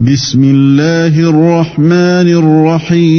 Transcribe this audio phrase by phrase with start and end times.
[0.00, 2.28] بسم الله الرحمن
[2.92, 3.16] الرحيم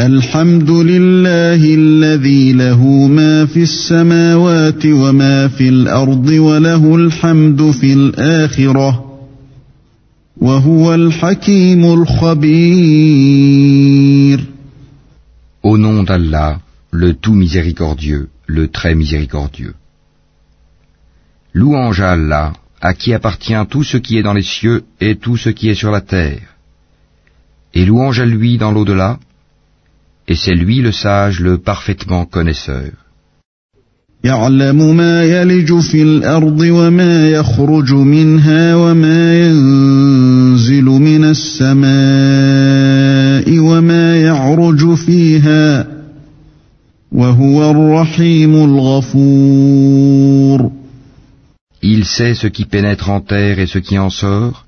[0.00, 9.20] الحمد لله الذي له ما في السماوات وما في الأرض وله الحمد في الآخرة
[10.36, 13.24] وهو الحكيم الخبير
[15.62, 19.74] Au nom d'Allah, le tout miséricordieux, le très miséricordieux.
[21.52, 22.52] Louange à Allah,
[22.83, 25.75] à qui appartient tout ce qui est dans les cieux et tout ce qui est
[25.75, 26.55] sur la terre.
[27.73, 29.19] Et louange à lui dans l'au-delà,
[30.27, 32.91] et c'est lui le sage, le parfaitement connaisseur.
[34.23, 41.89] يعلم ما يلج في الأرض وما يخرج منها وما ينزل من السماء
[43.59, 45.87] وما يعرج فيها
[47.11, 49.99] وهو الرحيم الغفور
[51.83, 54.65] Il sait ce qui pénètre en terre et ce qui en sort,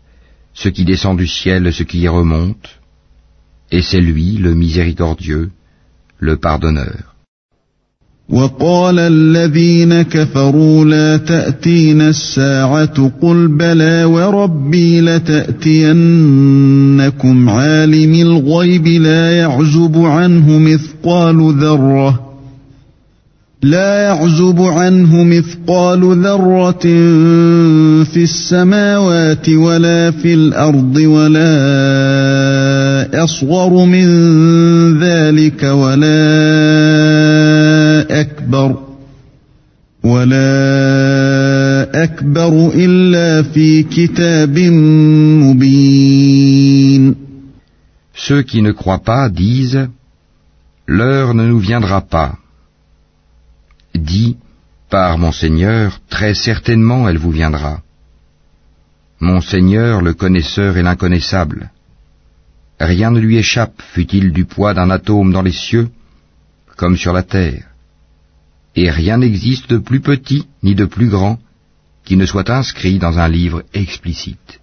[0.54, 2.80] ce qui descend du ciel et ce qui y remonte,
[3.70, 5.52] et c'est lui le miséricordieux,
[6.20, 7.08] le pardonneur.
[8.30, 15.90] وقال الذين كفروا لا تأتينا الساعة قل بلى وربي لتأتينكم
[17.50, 22.25] عالم الغيب لا يعزب عنه مثقال ذرة
[23.63, 26.83] لا يعزب عنه مثقال ذرة
[28.05, 31.47] في السماوات ولا في الأرض ولا
[33.25, 34.07] أصغر من
[35.01, 36.17] ذلك ولا
[38.21, 38.77] أكبر
[40.05, 40.47] ولا
[42.05, 44.59] أكبر إلا في كتاب
[45.43, 47.15] مبين
[48.15, 49.89] Ceux qui ne croient pas disent
[50.89, 52.37] L'heure ne nous viendra pas.
[54.06, 54.38] Dis,
[54.90, 57.82] par mon Seigneur, très certainement elle vous viendra.
[59.20, 61.70] Mon Seigneur, le connaisseur et l'inconnaissable.
[62.80, 65.90] Rien ne lui échappe, fût-il du poids d'un atome dans les cieux,
[66.76, 67.66] comme sur la terre.
[68.76, 71.38] Et rien n'existe de plus petit ni de plus grand
[72.06, 74.60] qui ne soit inscrit dans un livre explicite.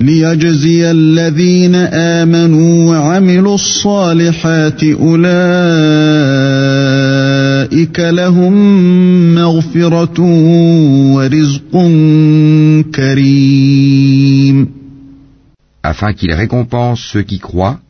[0.00, 5.22] ليجزي الذين آمنوا وعملوا الصالحات أولئك
[7.98, 8.54] لهم
[9.34, 10.20] مغفرة
[11.14, 11.72] ورزق
[12.94, 14.68] كريم
[15.82, 17.80] afin qu'il récompense ceux qui croient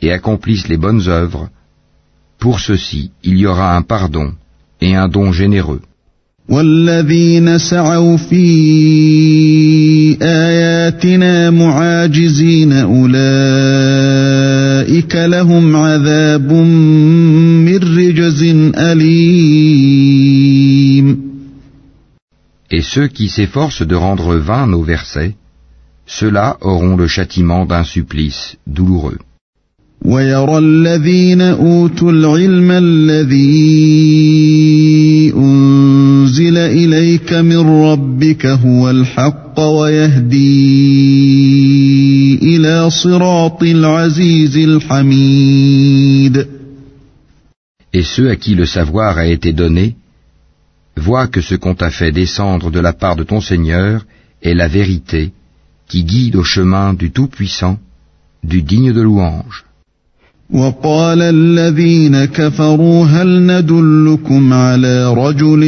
[0.00, 1.48] et accomplissent les bonnes œuvres.
[2.38, 4.32] Pour ceux-ci, il y aura un pardon
[4.80, 5.82] et un don généreux.
[6.48, 13.18] والذين سعوا في آياتنا معاجزين أولئك
[15.16, 17.91] لهم عذاب من رجز أليم
[22.70, 25.34] Et ceux qui s'efforcent de rendre vains nos versets,
[26.06, 29.18] ceux-là auront le châtiment d'un supplice douloureux.
[30.04, 33.38] ويرى الذين أوتوا العلم الذي
[35.36, 40.38] أنزل إليك من ربك هو الحق ويهدي
[42.42, 46.46] إلى صراط العزيز الحميد
[47.92, 49.96] Et ceux à qui le savoir a été donné,
[50.96, 54.04] voient que ce qu'on t'a fait descendre de la part de ton Seigneur
[54.42, 55.32] est la vérité,
[55.88, 57.78] qui guide au chemin du Tout-Puissant,
[58.44, 59.64] du digne de louange.
[60.50, 65.62] وقال الذين كفروا هل ندلكم على رجل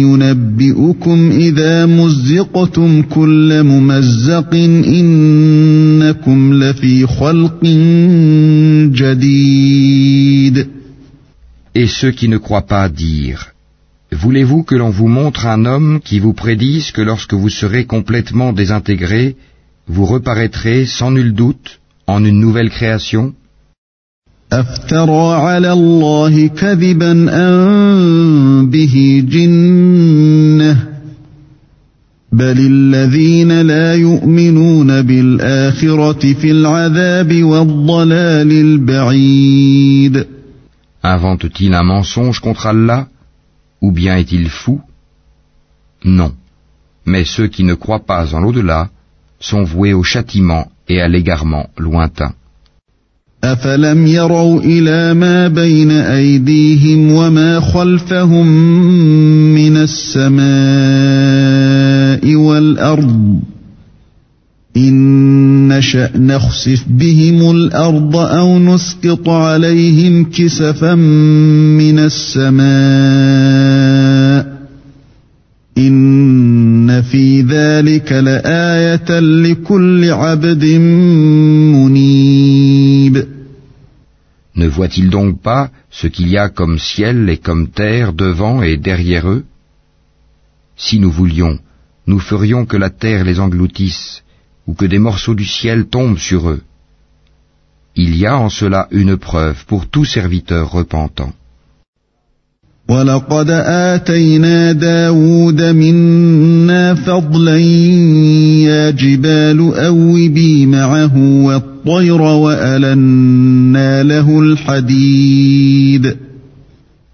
[0.00, 7.64] ينبئكم إذا مزقتم كل ممزق إنكم لفي خلق
[8.94, 10.73] جديد
[11.75, 13.47] Et ceux qui ne croient pas dirent,
[14.11, 18.53] Voulez-vous que l'on vous montre un homme qui vous prédise que lorsque vous serez complètement
[18.53, 19.35] désintégré,
[19.87, 23.33] vous reparaîtrez sans nul doute en une nouvelle création?
[41.04, 43.08] Invente-t-il un mensonge contre Allah
[43.80, 44.80] Ou bien est-il fou
[46.04, 46.32] Non.
[47.06, 48.90] Mais ceux qui ne croient pas en l'au-delà
[49.38, 52.34] sont voués au châtiment et à l'égarement lointain.
[53.44, 58.46] أفلم يروا إلى ما بين أيديهم وما خلفهم
[59.54, 60.40] من السماء
[62.34, 63.40] والأرض
[64.76, 72.60] إن نشأ نخسف بهم الأرض أو نسقط عليهم كسفا من السماء
[75.78, 80.64] إن إن في ذلك لآية لكل عبد
[81.74, 83.26] منيب
[84.56, 88.76] Ne voit-il donc pas ce qu'il y a comme ciel et comme terre devant et
[88.76, 89.44] derrière eux
[90.76, 91.58] Si nous voulions,
[92.06, 94.22] nous ferions que la terre les engloutisse,
[94.67, 96.63] ou que des morceaux du ciel tombent sur eux.
[97.95, 101.33] Il y a en cela une preuve pour tout serviteur repentant.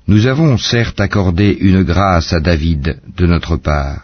[0.07, 4.03] Nous avons certes accordé une grâce à David de notre part,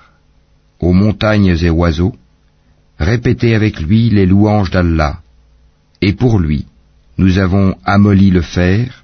[0.79, 2.15] aux montagnes et oiseaux,
[2.99, 5.19] répétez avec lui les louanges d'Allah,
[6.01, 6.65] et pour lui,
[7.17, 9.03] nous avons amolli le fer,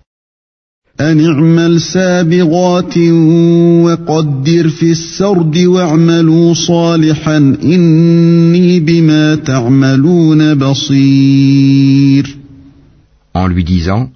[13.34, 14.12] en lui disant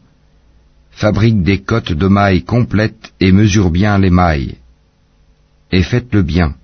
[0.91, 4.55] Fabrique des cotes de mailles complètes et mesure bien les mailles,
[5.71, 6.55] et faites-le bien.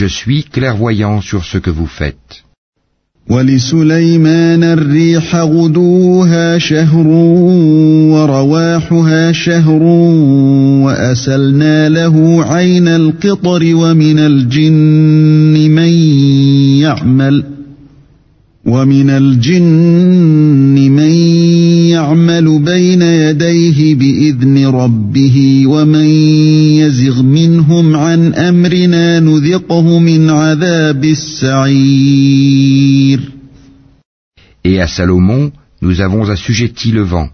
[0.00, 2.42] Je suis clairvoyant sur ce que vous faites.
[3.30, 7.06] ولسليمان الريح غدوها شهر
[8.12, 9.82] ورواحها شهر
[10.84, 15.92] وأسلنا له عين القطر ومن الجن من
[16.82, 17.44] يعمل
[18.66, 21.12] ومن الجن من
[21.88, 26.04] يعمل بين يديه بإذن ربه ومن
[27.63, 32.39] يزغ منهم عن أمرنا نذقه من عذاب السعير
[34.65, 35.51] Et à Salomon,
[35.81, 37.29] nous avons assujetti le vent,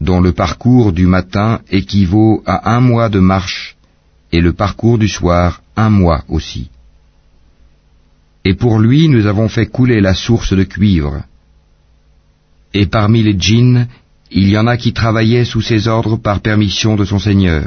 [0.00, 3.76] dont le parcours du matin équivaut à un mois de marche,
[4.32, 6.68] et le parcours du soir un mois aussi.
[8.44, 11.22] Et pour lui nous avons fait couler la source de cuivre.
[12.78, 13.86] Et parmi les djinns,
[14.32, 17.66] il y en a qui travaillaient sous ses ordres par permission de son Seigneur.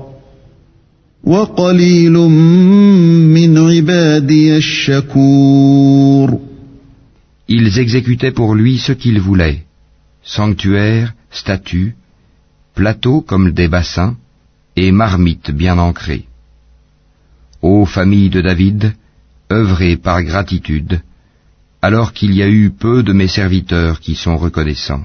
[1.30, 6.40] وقليل من عبادي الشكور
[7.48, 9.62] Ils exécutaient pour lui ce qu'ils voulaient,
[10.24, 11.94] sanctuaires, statues,
[12.74, 14.16] plateaux comme des bassins,
[14.74, 16.26] et marmites bien ancrées.
[17.62, 18.94] Ô famille de David,
[19.50, 21.00] œuvrez par gratitude,
[21.82, 25.04] alors qu'il y a eu peu de mes serviteurs qui sont reconnaissants.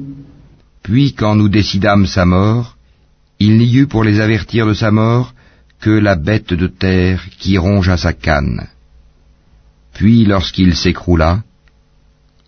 [0.91, 2.75] Puis quand nous décidâmes sa mort,
[3.39, 5.33] il n'y eut pour les avertir de sa mort
[5.79, 8.67] que la bête de terre qui rongea sa canne.
[9.93, 11.43] Puis lorsqu'il s'écroula,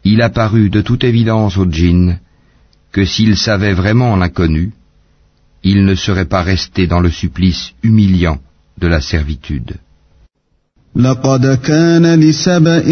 [0.03, 2.19] il apparut de toute évidence aux djinns
[2.91, 4.73] que s'ils savaient vraiment l'inconnu,
[5.63, 8.39] ils ne seraient pas restés dans le supplice humiliant
[8.77, 9.77] de la servitude.
[10.95, 12.85] لقد كان لسبإ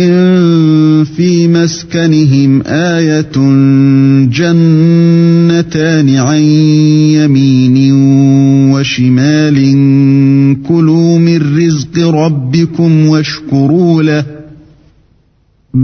[1.04, 3.32] في مسكنهم آية
[4.26, 6.42] جنتان عن
[7.14, 7.94] يمين
[8.74, 9.58] وشمال
[10.68, 14.26] كلوا من رزق ربكم واشكروا له
[15.74, 15.80] Il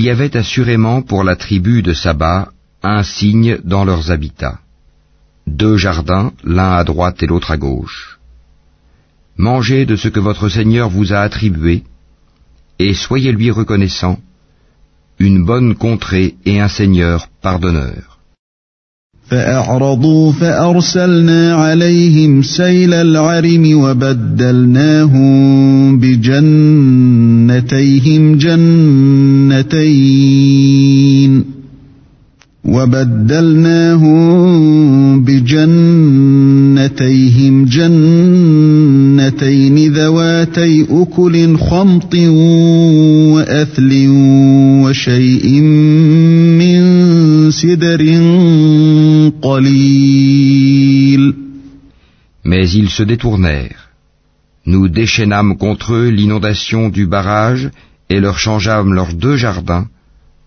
[0.00, 2.48] y avait assurément pour la tribu de Saba
[2.83, 4.59] un signe dans leurs habitats.
[5.47, 8.19] Deux jardins, l'un à droite et l'autre à gauche.
[9.37, 11.83] Mangez de ce que votre Seigneur vous a attribué,
[12.79, 14.17] et soyez lui reconnaissant,
[15.19, 18.15] une bonne contrée et un Seigneur pardonneur.
[19.29, 25.29] فأعرضوا فأرسلنا عليهم سيل العرم وبدلناهم
[25.99, 27.57] بجنتيهم
[28.37, 29.95] جنتين
[32.65, 34.35] وبدلناهم
[36.75, 39.13] جنتيهم جنتين
[39.93, 42.15] ذواتي أكل خمط
[43.35, 44.07] وأثل
[44.83, 45.61] وشيء
[46.59, 46.81] من
[47.51, 48.01] سدر
[49.41, 51.33] قليل
[52.47, 53.89] Mais ils se détournèrent.
[54.67, 57.71] Nous déchaînâmes contre eux l'inondation du barrage
[58.11, 59.87] et leur changeâmes leurs deux jardins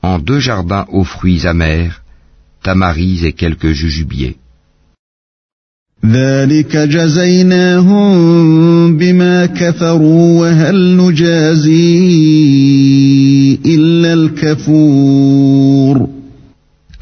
[0.02, 2.01] en deux jardins aux fruits amers,
[2.63, 4.37] tamaris et quelques jujubiers.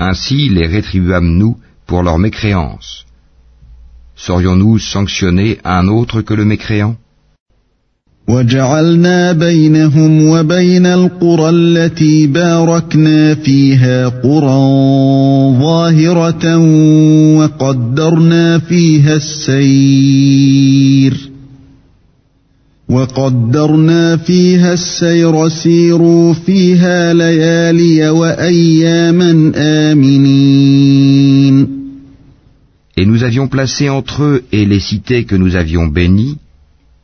[0.09, 3.05] Ainsi les rétribuâmes-nous pour leur mécréance.
[4.15, 6.95] Serions-nous sanctionnés un autre que le mécréant?
[8.27, 14.61] وجعلنا بينهم وبين القرى التي باركنا فيها قرى
[15.59, 16.57] ظاهرة
[17.37, 21.13] وقدرنا فيها السير
[22.89, 31.67] وقدرنا فيها السير سيروا فيها ليالي وأياما آمنين.
[32.97, 36.37] Et nous avions placé entre eux et les cités que nous avions bénies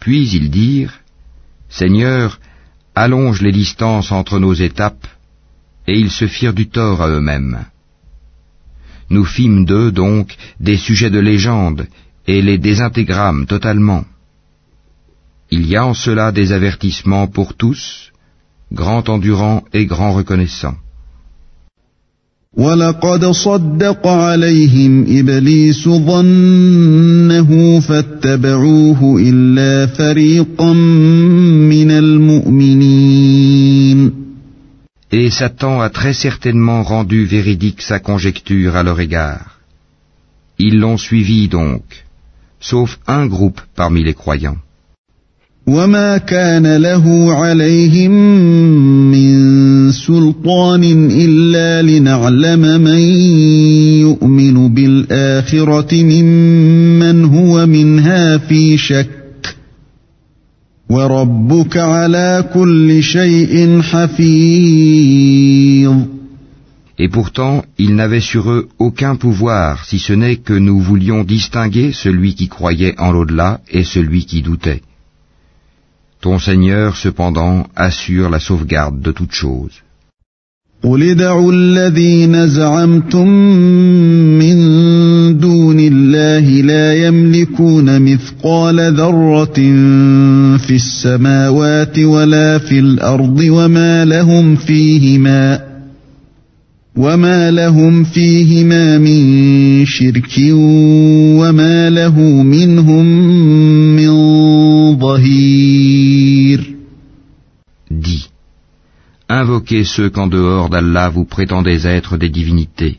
[0.00, 0.94] Puis ils dirent,
[1.68, 2.40] Seigneur,
[2.94, 5.06] allonge les distances entre nos étapes,
[5.86, 7.58] et ils se firent du tort à eux-mêmes.
[9.10, 11.86] Nous fîmes d'eux donc des sujets de légende,
[12.26, 14.04] et les désintégrâmes totalement.
[15.50, 18.12] Il y a en cela des avertissements pour tous,
[18.73, 20.75] grand endurant et grand reconnaissant.
[22.57, 33.49] ولقد صدق عليهم إبليس ظنه فاتبعوه إلا فريقا من المؤمنين
[35.11, 39.59] Et Satan a très certainement rendu véridique sa conjecture à leur égard.
[40.59, 41.83] Ils l'ont suivi donc,
[42.59, 44.57] sauf un groupe parmi les croyants.
[45.69, 48.11] وما كان له عليهم
[49.11, 52.99] من سلطان إلا لنعلم من
[54.01, 59.09] يؤمن بالآخرة ممن هو منها في شك
[60.89, 65.19] وربك على كل شيء حفيظ
[67.01, 71.93] Et pourtant, ils n'avaient sur eux aucun pouvoir, si ce n'est que nous voulions distinguer
[71.93, 74.81] celui qui croyait en l'au-delà et celui qui doutait.
[76.24, 79.82] Ton Seigneur, cependant, assure la sauvegarde de toutes choses.
[80.82, 83.28] قل ادعوا الذين زعمتم
[84.38, 84.56] من
[85.38, 89.54] دون الله لا يملكون مثقال ذرة
[90.56, 95.60] في السماوات ولا في الأرض وما لهم فيهما
[96.96, 100.38] وما لهم فيهما من شرك
[101.40, 103.06] وما له منهم
[103.96, 104.14] من
[104.98, 105.73] ظهير
[109.40, 112.98] Invoquez ceux qu'en dehors d'Allah vous prétendez être des divinités.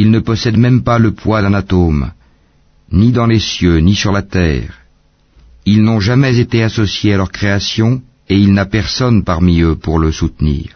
[0.00, 2.10] Ils ne possèdent même pas le poids d'un atome,
[2.92, 4.72] ni dans les cieux, ni sur la terre.
[5.64, 9.98] Ils n'ont jamais été associés à leur création, et il n'a personne parmi eux pour
[9.98, 10.66] le soutenir.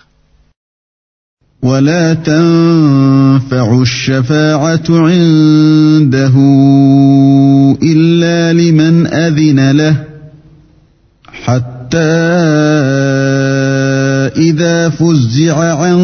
[14.38, 16.00] إذا فزع عن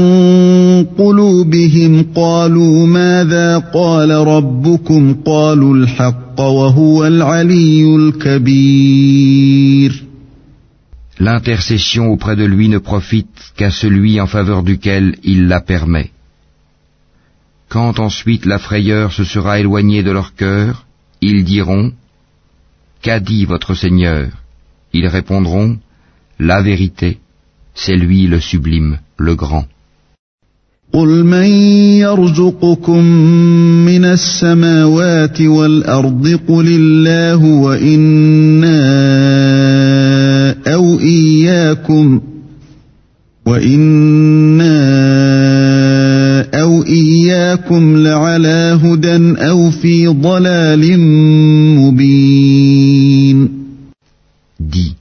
[0.98, 9.36] قلوبهم قالوا ماذا قال ربكم قالوا الحق وهو العلي الكبير
[11.18, 16.12] L'intercession auprès de lui ne profite qu'à celui en faveur duquel il la permet.
[17.70, 20.86] Quand ensuite la frayeur se sera éloignée de leur cœur,
[21.22, 21.94] ils diront
[23.02, 24.30] Qu'a dit votre Seigneur
[24.94, 25.78] Ils répondront
[26.40, 27.20] La vérité.
[27.83, 29.67] C'est lui le sublime, le grand.
[30.93, 31.47] قل من
[32.03, 33.05] يرزقكم
[33.85, 38.81] من السماوات والأرض قل الله وإنا
[40.75, 42.21] أو إياكم
[43.47, 44.81] وإنا
[46.61, 50.99] أو إياكم لعلى هدى أو في ضلال
[51.79, 53.61] مبين
[54.61, 54.95] Dis,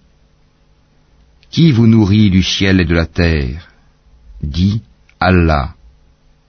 [1.52, 1.88] qui vous
[2.39, 3.69] du ciel et de la terre
[4.43, 4.83] Dis,
[5.21, 5.75] Allah.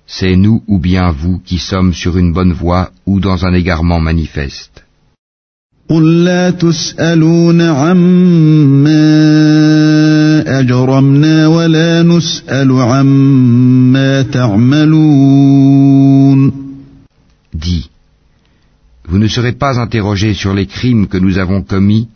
[0.08, 4.00] C'est nous ou bien vous qui sommes sur une bonne voie ou dans un égarement
[4.00, 4.82] manifeste.
[5.90, 9.06] قل لا تسألون عما
[10.60, 15.86] أجرمنا ولا نسأل عما تعملون
[17.54, 17.90] Dis,
[19.08, 22.08] vous ne serez pas interrogés sur les crimes que nous avons commis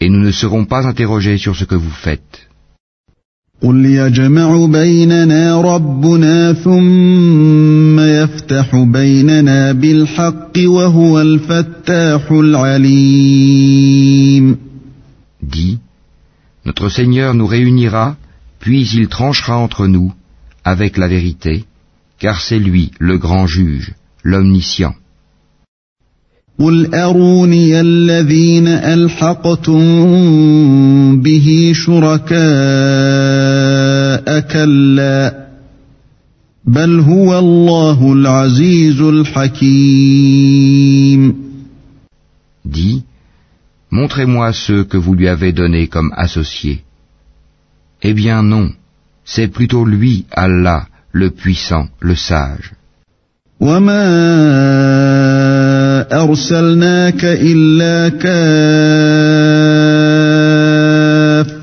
[0.00, 2.48] et nous ne serons pas interrogés sur ce que vous faites.
[3.62, 13.78] قل يجمع بيننا ربنا ثم يفتح بيننا بالحق وهو الفتاح العليم
[15.42, 15.78] Dis,
[16.66, 18.16] notre Seigneur nous réunira,
[18.60, 20.12] puis il tranchera entre nous
[20.64, 21.64] avec la vérité,
[22.18, 24.94] car c'est lui le grand juge, l'omniscient.
[26.58, 29.80] قل أروني الذين ألحقتم
[31.22, 32.38] به شركاء
[34.40, 35.48] كلا
[36.64, 40.28] بل هو الله العزيز الحكيم
[42.64, 43.02] Dis,
[43.90, 46.82] montrez-moi ceux que vous lui avez donnés comme associés.
[48.02, 48.66] Eh bien non,
[49.24, 52.72] c'est plutôt lui, Allah, le puissant, le sage.
[53.63, 54.03] وما
[56.11, 58.09] أرسلناك إلا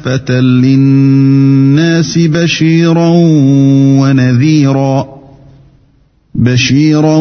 [0.01, 3.09] كافة للناس بشيرا
[4.01, 5.21] ونذيرا
[6.35, 7.17] بشيرا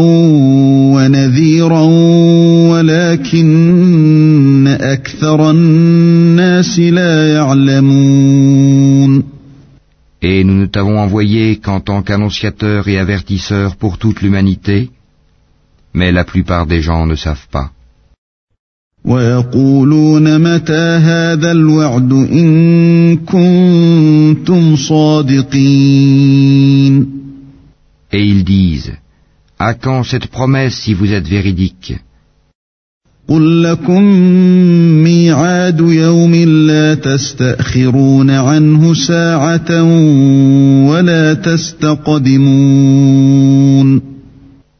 [0.95, 1.81] ونذيرا
[2.71, 8.78] ولكن أكثر الناس لا يعلمون
[10.69, 14.91] nous t'avons envoyé qu'en tant qu'annonciateur et avertisseur pour toute l'humanité,
[15.95, 17.71] mais la plupart des gens ne savent pas.
[28.11, 28.93] Et ils disent,
[29.57, 31.95] à quand cette promesse si vous êtes véridique?
[33.29, 34.03] قل لكم
[35.03, 39.83] ميعاد يوم لا تستأخرون عنه ساعة
[40.89, 42.59] ولا تستقدمون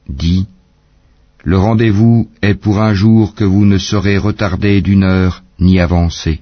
[0.09, 0.45] Dis,
[1.45, 6.39] le rendez-vous est pour un jour que vous ne saurez retarder d'une heure ni avancer.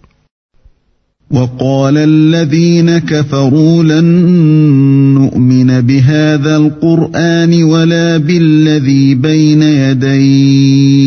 [1.31, 4.05] وقال الذين كفروا لن
[5.13, 11.06] نؤمن بهذا القرآن ولا بالذي بين يديه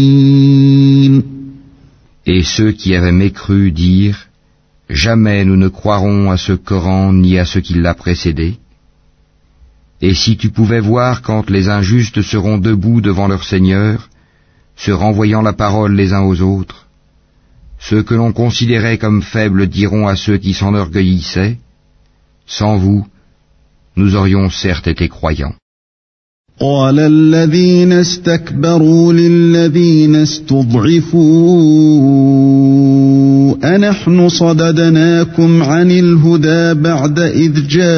[2.33, 4.27] Et ceux qui avaient mécru dirent,
[4.89, 8.49] Jamais nous ne croirons à ce Coran ni à ce qui l'a précédé.
[10.01, 14.09] Et si tu pouvais voir quand les injustes seront debout devant leur Seigneur,
[14.77, 16.87] se renvoyant la parole les uns aux autres,
[17.79, 21.57] ceux que l'on considérait comme faibles diront à ceux qui s'enorgueillissaient,
[22.45, 23.05] Sans vous,
[23.97, 25.55] nous aurions certes été croyants.
[26.60, 31.16] قال الذين استكبروا للذين استضعفوا
[33.76, 37.90] أنحن صددناكم عن الهدى بعد إذ جاءكم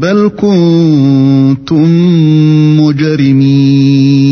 [0.00, 1.88] بل كنتم
[2.80, 4.26] مجرمين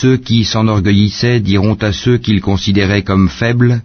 [0.00, 3.80] Ceux qui s'enorgueillissaient diront à ceux qu'ils considéraient comme faibles,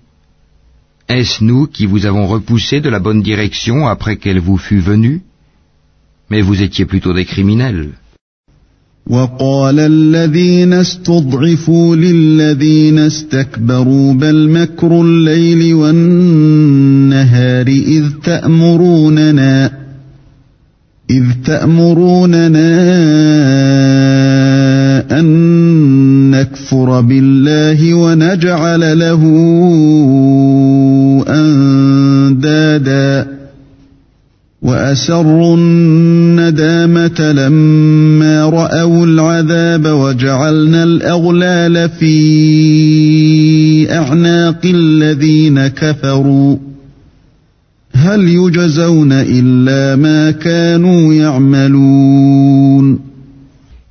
[1.09, 5.21] Est-ce nous qui vous avons repoussé de la bonne direction après qu'elle vous fût venue
[6.30, 7.88] Mais vous étiez plutôt des criminels.
[9.10, 19.70] وقال الذين استضعفوا للذين استكبروا بل مكر الليل والنهار إذ تأمروننا
[21.10, 22.68] إذ تأمروننا
[25.20, 25.26] أن
[26.30, 29.22] نكفر بالله ونجعل له
[34.68, 42.18] وأسروا الندامة لما رأوا العذاب وجعلنا الأغلال في
[43.88, 46.56] بأعناق الذين كفروا
[47.94, 52.98] هل يجزون إلا ما كانوا يعملون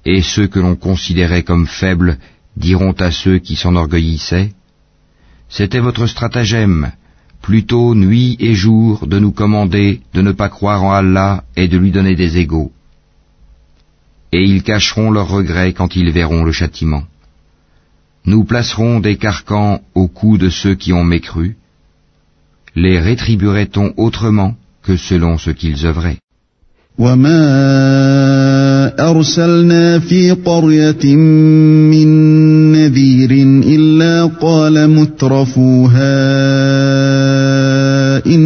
[0.05, 2.17] Et ceux que l'on considérait comme faibles
[2.55, 4.51] diront à ceux qui s'enorgueillissaient,
[5.49, 6.91] C'était votre stratagème,
[7.41, 11.78] plutôt nuit et jour de nous commander de ne pas croire en Allah et de
[11.78, 12.71] lui donner des égaux.
[14.32, 17.04] Et ils cacheront leurs regrets quand ils verront le châtiment.
[18.26, 21.56] Nous placerons des carcans au cou de ceux qui ont mécru.
[22.76, 26.19] Les rétribuerait-on autrement que selon ce qu'ils œuvraient
[38.27, 38.37] Et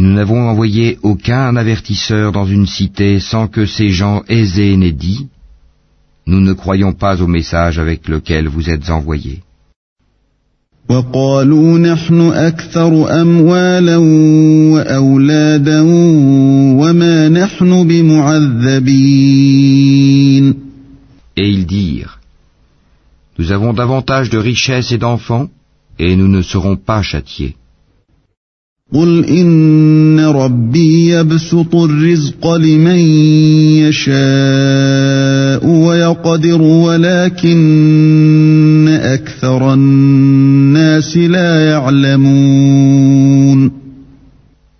[0.00, 5.28] nous n'avons envoyé aucun avertisseur dans une cité sans que ces gens aisés n'aient dit
[6.26, 9.42] Nous ne croyons pas au message avec lequel vous êtes envoyés.
[10.88, 13.96] وقالوا نحن أكثر أموالا
[14.72, 15.80] وأولادا
[16.80, 19.32] وما نحن بمعذبين
[21.36, 22.18] Et ils dirent
[23.38, 25.48] Nous avons davantage de richesses et d'enfants
[25.98, 27.56] et nous ne serons pas châtiés.
[28.94, 32.98] قل إن ربي يبسط الرزق لمن
[33.88, 37.62] يشاء ويقدر ولكن
[39.02, 39.74] أكثر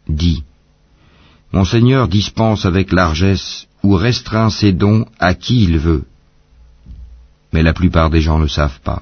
[0.10, 0.44] Dis,
[1.54, 6.04] Mon Seigneur dispense avec largesse ou restreint ses dons à qui il veut.
[7.54, 9.02] Mais la plupart des gens ne savent pas.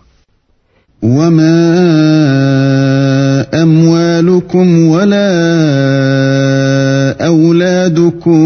[3.54, 5.28] أموالكم ولا
[7.26, 8.40] أولادكم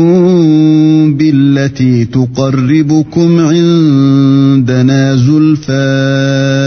[1.18, 6.63] بالتي تقربكم عندنا زلفى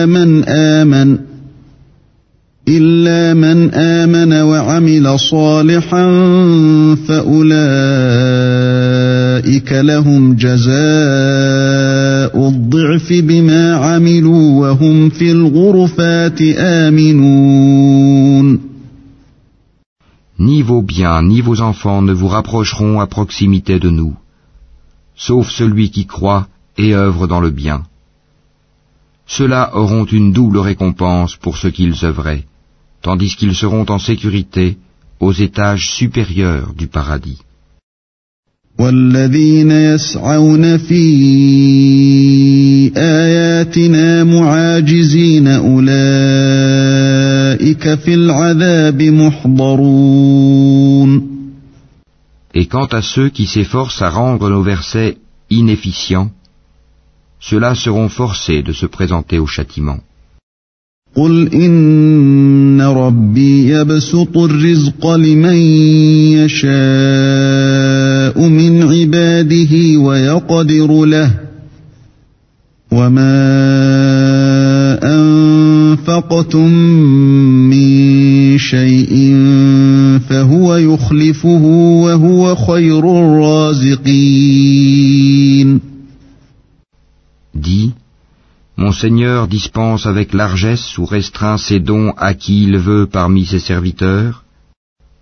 [0.00, 1.18] إلا من آمن
[2.68, 6.06] إلا من آمن وعمل صالحا
[7.08, 7.52] فأولئك
[9.72, 10.76] لهم جزاء
[12.48, 18.60] الضعف بما عملوا وهم في الغرفات آمنون
[20.38, 24.14] Ni vos biens ni vos enfants ne vous rapprocheront à proximité de nous,
[25.16, 27.84] sauf celui qui croit et œuvre dans le bien.
[29.35, 32.45] Ceux-là auront une double récompense pour ce qu'ils œuvraient
[33.01, 34.77] tandis qu'ils seront en sécurité
[35.19, 37.39] aux étages supérieurs du paradis.
[52.53, 55.17] Et quant à ceux qui s'efforcent à rendre nos versets
[55.49, 56.31] inefficients,
[57.41, 59.99] ceux-là seront forcés de se présenter au châtiment.
[61.15, 65.55] قل إن ربي يبسط الرزق لمن
[66.39, 66.71] يشاء
[68.47, 71.31] من عباده ويقدر له
[72.91, 73.31] وما
[75.03, 76.69] أنفقتم
[77.69, 79.35] من شيء
[80.29, 81.63] فهو يخلفه
[82.05, 84.80] وهو خير الرازقين
[88.83, 93.59] Mon Seigneur dispense avec largesse ou restreint ses dons à qui il veut parmi ses
[93.59, 94.43] serviteurs,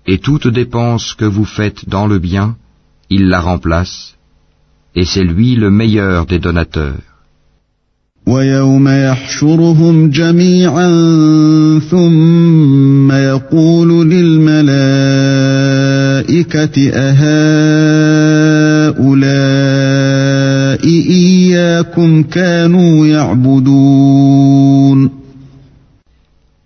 [0.08, 2.56] et toute dépense que vous faites dans le bien,
[3.10, 4.15] il la remplace,
[4.95, 7.10] et c'est lui le meilleur des donateurs.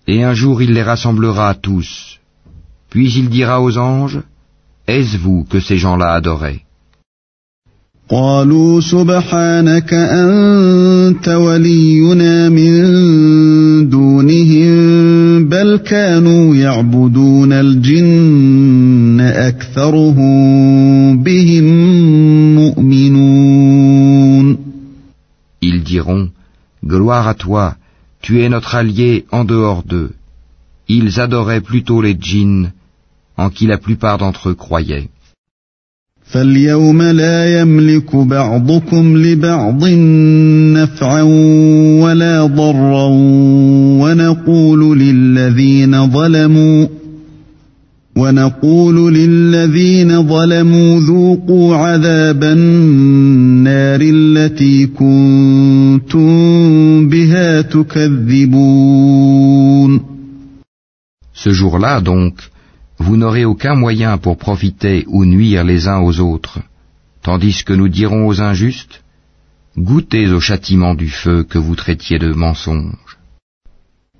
[0.07, 2.19] Et un jour il les rassemblera tous.
[2.89, 4.21] Puis il dira aux anges,
[4.87, 6.61] Est-ce vous que ces gens-là adoraient?
[27.12, 27.76] Gloire à toi,
[28.22, 30.12] tu es notre allié en dehors d'eux.
[30.88, 32.72] Ils adoraient plutôt les djinns,
[33.36, 35.08] en qui la plupart d'entre eux croyaient.
[44.00, 46.86] ونقول للذين ظلموا
[50.98, 56.28] ذوقوا عذاب النار التي كنتم
[57.08, 58.88] بها تكذبون
[61.44, 62.34] Ce jour-là donc,
[62.98, 66.58] vous n'aurez aucun moyen pour profiter ou nuire les uns aux autres,
[67.22, 69.04] tandis que nous dirons aux injustes,
[69.76, 73.18] goûtez au châtiment du feu que vous traitiez de mensonge.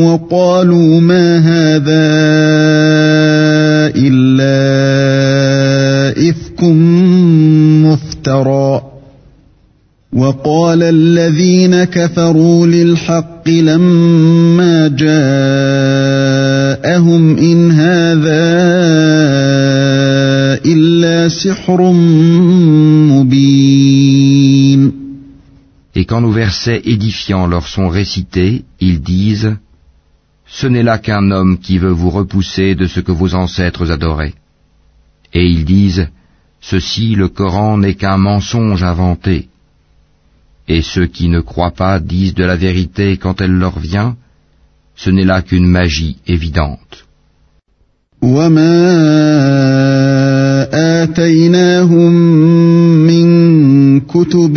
[0.00, 2.08] وقالوا ما هذا
[3.96, 4.58] إلا
[6.30, 6.62] إفك
[7.84, 8.98] مفترى.
[10.12, 15.08] وقال الذين كفروا للحق لما جاءهم
[17.38, 18.48] إن هذا
[20.66, 21.92] إلا سحر
[26.07, 29.57] quand nos versets édifiants leur sont récités, ils disent
[30.47, 34.35] Ce n'est là qu'un homme qui veut vous repousser de ce que vos ancêtres adoraient.
[35.33, 36.07] Et ils disent
[36.61, 39.49] Ceci, le Coran n'est qu'un mensonge inventé.
[40.67, 44.15] Et ceux qui ne croient pas disent de la vérité quand elle leur vient,
[44.95, 47.03] ce n'est là qu'une magie évidente.
[48.23, 48.73] وما
[51.03, 52.13] آتيناهم
[53.07, 54.56] من كتب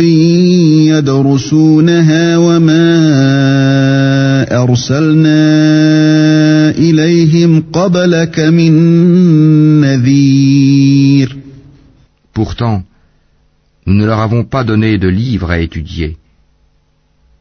[4.81, 5.39] أرسلنا
[6.69, 8.71] إليهم قبلك من
[9.81, 11.37] نذير
[12.33, 12.83] Pourtant,
[13.87, 16.17] nous ne leur avons pas donné de livres à étudier,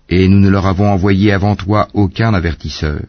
[0.08, 3.00] et nous ne leur avons envoyé avant toi aucun avertisseur.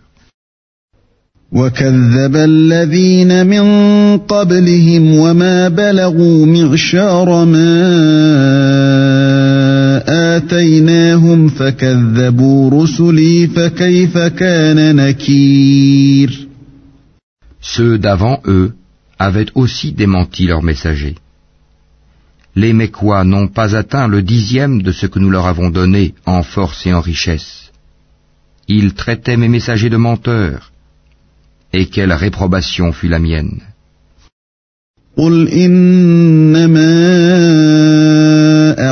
[1.51, 7.67] وكذب الذين من قبلهم وما بلغوا معشار ما
[10.37, 16.47] آتيناهم فكذبوا رسلي فكيف كان نكير
[17.59, 18.71] Ceux d'avant eux
[19.19, 21.15] avaient aussi démenti leurs messagers.
[22.55, 26.43] Les Mécois n'ont pas atteint le dixième de ce que nous leur avons donné en
[26.43, 27.71] force et en richesse.
[28.67, 30.71] Ils traitaient mes messagers de menteurs.
[31.73, 33.59] Et quelle réprobation fut la mienne.
[35.17, 36.87] قل إنما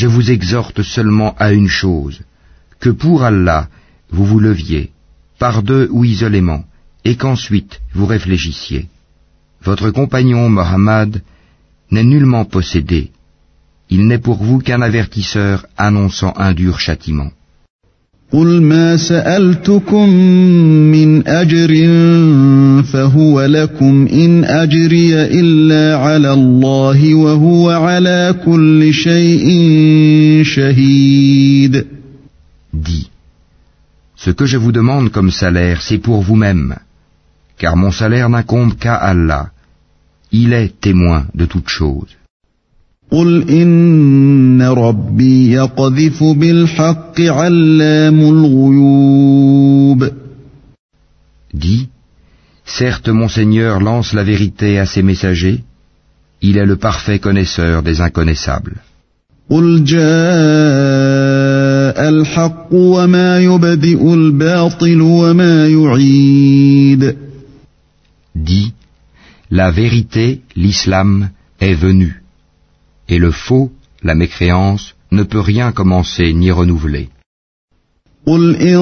[0.00, 2.18] Je vous exhorte seulement à une chose,
[2.82, 3.68] que pour Allah
[4.14, 4.84] vous vous leviez,
[5.38, 6.62] par deux ou isolément,
[7.04, 8.88] et qu'ensuite vous réfléchissiez.
[9.68, 11.22] Votre compagnon Mohammed
[11.90, 13.10] n'est nullement possédé,
[13.90, 17.30] il n'est pour vous qu'un avertisseur annonçant un dur châtiment.
[18.31, 20.09] قل ما سألتكم
[20.91, 21.71] من أجر
[22.83, 29.47] فهو لكم إن أجري إلا على الله وهو على كل شيء
[30.43, 31.85] شهيد
[32.73, 33.09] Dis,
[34.17, 36.75] ce que je vous demande comme salaire, c'est pour vous-même,
[37.57, 39.51] car mon salaire n'incombe qu'à Allah.
[40.31, 42.13] Il est témoin de toutes choses.
[43.11, 50.11] قل إن ربي يقذف بالحق علام الغيوب
[51.53, 51.87] Dis,
[52.65, 55.63] certes mon Seigneur lance la vérité à ses messagers,
[56.41, 58.75] il est le parfait connaisseur des inconnaissables.
[59.49, 59.99] قل جاء
[62.09, 67.15] الحق وما يبدئ الباطل وما يعيد
[68.35, 68.73] Dis,
[69.49, 71.29] la vérité, l'islam,
[71.61, 72.18] est venu,
[73.09, 73.71] et le faux,
[74.03, 77.09] la mécréance, ne peut rien commencer ni renouveler.
[78.27, 78.79] قل إن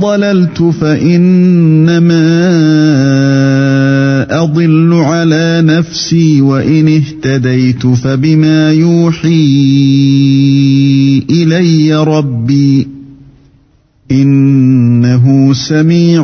[0.00, 2.24] ضللت فإنما
[4.42, 9.28] أضل على نفسي وإن اهتديت فبما يوحي
[11.30, 12.88] إلي ربي
[14.10, 16.22] إنه سميع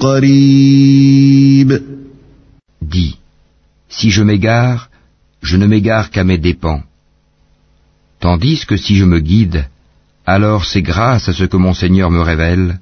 [0.00, 1.82] قريب
[2.82, 3.16] Dis,
[3.88, 4.90] Si je m'égare,
[5.42, 6.82] je ne m'égare qu'à mes dépens.
[8.20, 9.66] Tandis que si je me guide,
[10.26, 12.78] alors c'est grâce à ce que mon Seigneur me révèle,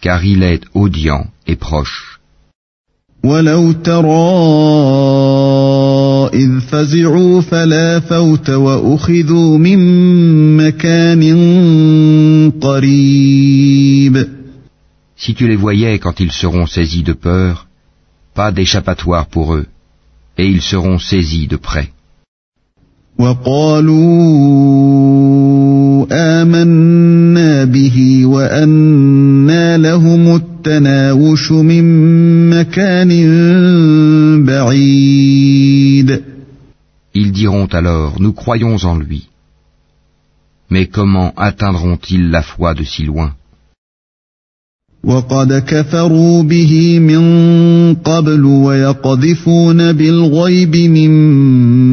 [0.00, 2.16] car il est audient et proche.
[3.24, 4.16] ولو ترى
[6.34, 9.78] إذ فزعوا فلا فوت وأخذوا من
[10.56, 11.22] مكان
[12.60, 14.26] قريب
[15.16, 17.66] Si tu les voyais quand ils seront saisis de peur,
[18.34, 19.66] pas d'échappatoire pour eux,
[20.38, 21.88] et ils seront saisis de près.
[23.18, 23.96] وقالوا
[26.12, 31.84] آمنا به وأنا لهم التناوش من
[32.50, 33.10] مكان
[34.44, 36.22] بعيد
[37.14, 39.28] Ils diront alors, nous croyons en lui.
[40.68, 43.32] Mais comment atteindront-ils la foi de si loin
[45.03, 47.23] وقد كفروا به من
[47.95, 51.11] قبل ويقذفون بالغيب من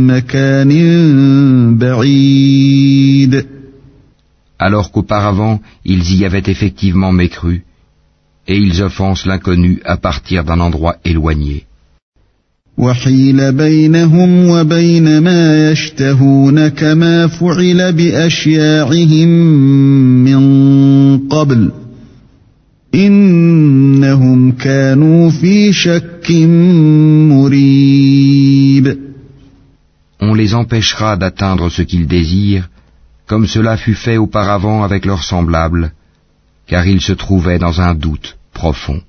[0.07, 0.73] مكان
[1.79, 3.45] بعيد
[4.61, 7.63] Alors qu'auparavant ils y avaient effectivement mécru,
[8.49, 11.65] et ils offensent l'inconnu à partir d'un endroit éloigné.
[12.79, 19.29] وحيل بينهم وبين ما يشتهون كما فعل بأشياعهم
[20.25, 21.71] من قبل
[22.96, 26.32] إنهم كانوا في شك
[27.32, 28.98] مريب
[30.22, 32.70] On les empêchera d'atteindre ce qu'ils désirent,
[33.28, 35.92] comme cela fut fait auparavant avec leurs semblables,
[36.68, 39.02] car ils se trouvaient dans un doute profond.